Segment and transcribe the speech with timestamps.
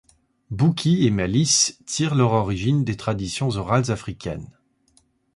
[0.49, 4.49] Bouqui et Malice tirent leur origine des traditions orales africaines.